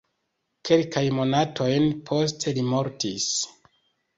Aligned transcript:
Kelkajn 0.69 1.13
monatojn 1.17 1.85
poste 2.09 2.55
li 2.57 2.65
mortis. 2.73 3.29